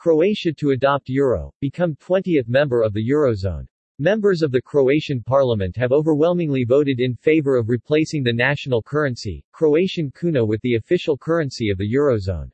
Croatia 0.00 0.50
to 0.54 0.70
adopt 0.70 1.10
euro, 1.10 1.52
become 1.60 1.94
20th 1.96 2.48
member 2.48 2.80
of 2.80 2.94
the 2.94 3.06
eurozone. 3.06 3.66
Members 3.98 4.40
of 4.40 4.50
the 4.50 4.62
Croatian 4.62 5.22
parliament 5.22 5.76
have 5.76 5.92
overwhelmingly 5.92 6.64
voted 6.64 7.00
in 7.00 7.14
favor 7.14 7.58
of 7.58 7.68
replacing 7.68 8.22
the 8.22 8.32
national 8.32 8.82
currency, 8.82 9.44
Croatian 9.52 10.10
kuna 10.18 10.42
with 10.42 10.58
the 10.62 10.76
official 10.76 11.18
currency 11.18 11.68
of 11.68 11.76
the 11.76 11.92
eurozone. 11.94 12.50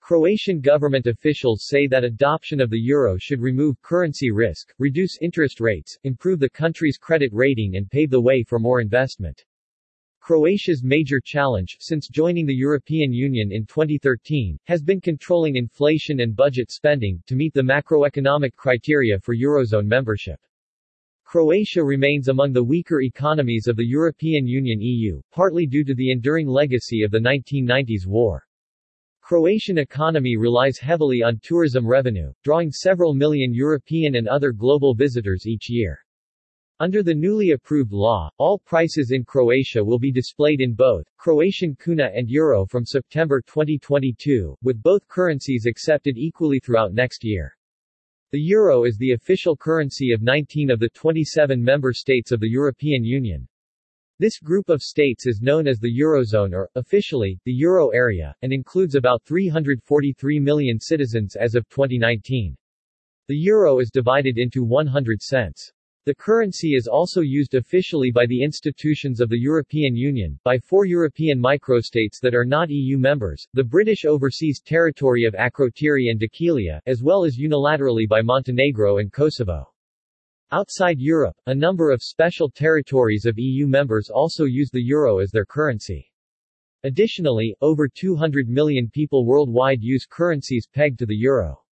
Croatian 0.00 0.62
government 0.62 1.06
officials 1.06 1.66
say 1.68 1.86
that 1.86 2.04
adoption 2.04 2.58
of 2.58 2.70
the 2.70 2.80
euro 2.80 3.18
should 3.18 3.42
remove 3.42 3.78
currency 3.82 4.30
risk, 4.30 4.72
reduce 4.78 5.18
interest 5.20 5.60
rates, 5.60 5.98
improve 6.04 6.40
the 6.40 6.48
country's 6.48 6.96
credit 6.96 7.28
rating 7.34 7.76
and 7.76 7.90
pave 7.90 8.08
the 8.08 8.18
way 8.18 8.42
for 8.42 8.58
more 8.58 8.80
investment. 8.80 9.44
Croatia's 10.22 10.84
major 10.84 11.20
challenge, 11.20 11.76
since 11.80 12.06
joining 12.06 12.46
the 12.46 12.54
European 12.54 13.12
Union 13.12 13.50
in 13.50 13.66
2013, 13.66 14.56
has 14.66 14.80
been 14.80 15.00
controlling 15.00 15.56
inflation 15.56 16.20
and 16.20 16.36
budget 16.36 16.70
spending, 16.70 17.20
to 17.26 17.34
meet 17.34 17.52
the 17.52 17.60
macroeconomic 17.60 18.54
criteria 18.54 19.18
for 19.18 19.34
Eurozone 19.34 19.84
membership. 19.84 20.38
Croatia 21.24 21.82
remains 21.82 22.28
among 22.28 22.52
the 22.52 22.62
weaker 22.62 23.00
economies 23.02 23.66
of 23.66 23.74
the 23.74 23.84
European 23.84 24.46
Union 24.46 24.80
EU, 24.80 25.20
partly 25.32 25.66
due 25.66 25.82
to 25.82 25.92
the 25.92 26.12
enduring 26.12 26.46
legacy 26.46 27.02
of 27.02 27.10
the 27.10 27.18
1990s 27.18 28.06
war. 28.06 28.46
Croatian 29.22 29.78
economy 29.78 30.36
relies 30.36 30.78
heavily 30.78 31.24
on 31.24 31.40
tourism 31.42 31.84
revenue, 31.84 32.32
drawing 32.44 32.70
several 32.70 33.12
million 33.12 33.52
European 33.52 34.14
and 34.14 34.28
other 34.28 34.52
global 34.52 34.94
visitors 34.94 35.48
each 35.48 35.68
year. 35.68 35.98
Under 36.80 37.02
the 37.02 37.14
newly 37.14 37.50
approved 37.50 37.92
law, 37.92 38.30
all 38.38 38.58
prices 38.58 39.10
in 39.12 39.24
Croatia 39.24 39.84
will 39.84 39.98
be 39.98 40.10
displayed 40.10 40.60
in 40.60 40.74
both 40.74 41.04
Croatian 41.16 41.76
kuna 41.76 42.10
and 42.14 42.28
euro 42.28 42.66
from 42.66 42.84
September 42.84 43.40
2022, 43.40 44.56
with 44.62 44.82
both 44.82 45.06
currencies 45.06 45.66
accepted 45.66 46.16
equally 46.16 46.58
throughout 46.58 46.94
next 46.94 47.22
year. 47.24 47.56
The 48.32 48.40
euro 48.40 48.84
is 48.84 48.96
the 48.96 49.12
official 49.12 49.56
currency 49.56 50.12
of 50.12 50.22
19 50.22 50.70
of 50.70 50.80
the 50.80 50.88
27 50.88 51.62
member 51.62 51.92
states 51.92 52.32
of 52.32 52.40
the 52.40 52.50
European 52.50 53.04
Union. 53.04 53.46
This 54.18 54.38
group 54.38 54.68
of 54.68 54.82
states 54.82 55.26
is 55.26 55.42
known 55.42 55.66
as 55.66 55.78
the 55.78 56.00
Eurozone 56.00 56.54
or, 56.54 56.70
officially, 56.74 57.38
the 57.44 57.52
Euro 57.52 57.90
area, 57.90 58.34
and 58.42 58.52
includes 58.52 58.94
about 58.94 59.22
343 59.24 60.40
million 60.40 60.80
citizens 60.80 61.36
as 61.36 61.54
of 61.54 61.68
2019. 61.68 62.56
The 63.28 63.36
euro 63.36 63.78
is 63.78 63.90
divided 63.90 64.36
into 64.36 64.64
100 64.64 65.22
cents. 65.22 65.72
The 66.04 66.14
currency 66.16 66.74
is 66.74 66.88
also 66.88 67.20
used 67.20 67.54
officially 67.54 68.10
by 68.10 68.26
the 68.26 68.42
institutions 68.42 69.20
of 69.20 69.28
the 69.28 69.38
European 69.38 69.94
Union, 69.94 70.36
by 70.42 70.58
four 70.58 70.84
European 70.84 71.40
microstates 71.40 72.18
that 72.22 72.34
are 72.34 72.44
not 72.44 72.70
EU 72.70 72.98
members, 72.98 73.46
the 73.54 73.62
British 73.62 74.04
Overseas 74.04 74.60
Territory 74.60 75.22
of 75.22 75.34
Akrotiri 75.34 76.10
and 76.10 76.18
Dhekelia, 76.18 76.80
as 76.86 77.04
well 77.04 77.24
as 77.24 77.38
unilaterally 77.38 78.08
by 78.08 78.20
Montenegro 78.20 78.98
and 78.98 79.12
Kosovo. 79.12 79.72
Outside 80.50 80.98
Europe, 80.98 81.36
a 81.46 81.54
number 81.54 81.92
of 81.92 82.02
special 82.02 82.50
territories 82.50 83.24
of 83.24 83.38
EU 83.38 83.68
members 83.68 84.10
also 84.10 84.44
use 84.44 84.70
the 84.72 84.82
euro 84.82 85.18
as 85.18 85.30
their 85.30 85.46
currency. 85.46 86.10
Additionally, 86.82 87.54
over 87.60 87.86
200 87.86 88.48
million 88.48 88.90
people 88.90 89.24
worldwide 89.24 89.80
use 89.80 90.04
currencies 90.04 90.66
pegged 90.66 90.98
to 90.98 91.06
the 91.06 91.14
euro. 91.14 91.62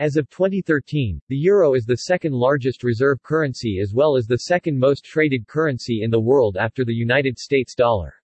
As 0.00 0.16
of 0.16 0.30
2013, 0.30 1.20
the 1.26 1.36
euro 1.36 1.74
is 1.74 1.84
the 1.84 1.96
second 1.96 2.32
largest 2.32 2.84
reserve 2.84 3.20
currency 3.20 3.80
as 3.80 3.92
well 3.92 4.16
as 4.16 4.28
the 4.28 4.38
second 4.38 4.78
most 4.78 5.04
traded 5.04 5.48
currency 5.48 6.02
in 6.04 6.10
the 6.12 6.20
world 6.20 6.56
after 6.56 6.84
the 6.84 6.94
United 6.94 7.36
States 7.36 7.74
dollar. 7.74 8.14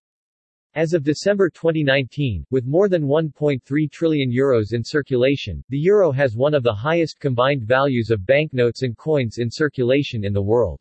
As 0.76 0.92
of 0.92 1.02
December 1.02 1.50
2019, 1.50 2.46
with 2.52 2.64
more 2.64 2.88
than 2.88 3.08
1.3 3.08 3.90
trillion 3.90 4.30
euros 4.30 4.72
in 4.72 4.84
circulation, 4.84 5.64
the 5.68 5.78
euro 5.78 6.12
has 6.12 6.36
one 6.36 6.54
of 6.54 6.62
the 6.62 6.72
highest 6.72 7.18
combined 7.18 7.64
values 7.64 8.10
of 8.10 8.24
banknotes 8.24 8.82
and 8.82 8.96
coins 8.96 9.38
in 9.38 9.50
circulation 9.50 10.24
in 10.24 10.32
the 10.32 10.40
world. 10.40 10.80